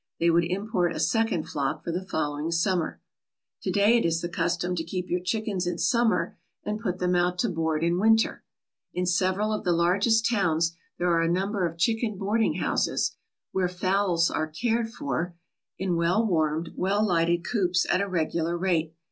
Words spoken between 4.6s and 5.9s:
to keep your chickens in